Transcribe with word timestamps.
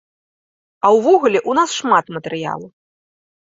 А 0.87 0.91
ўвогуле 0.97 1.39
ў 1.49 1.59
нас 1.61 1.69
шмат 1.83 2.05
матэрыялу. 2.19 2.67